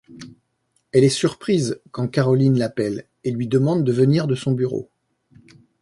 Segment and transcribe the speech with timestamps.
[0.93, 4.89] Elle est surprise quand Carolyn l'appelle et lui demande de venir de son bureau.